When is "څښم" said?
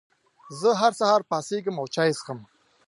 2.17-2.39